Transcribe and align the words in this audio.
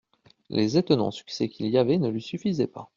Les 0.49 0.79
étonnants 0.79 1.11
succès 1.11 1.47
qu'il 1.47 1.67
y 1.67 1.77
avait 1.77 1.99
ne 1.99 2.09
lui 2.09 2.23
suffisaient 2.23 2.65
pas. 2.65 2.89